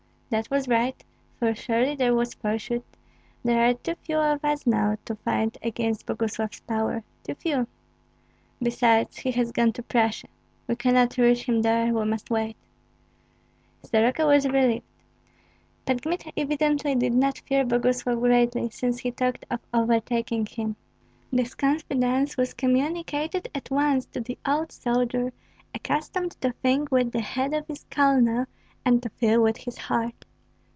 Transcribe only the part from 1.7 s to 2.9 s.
there was pursuit.